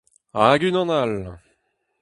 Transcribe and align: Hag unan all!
Hag 0.37 0.61
unan 0.69 0.89
all! 0.99 1.17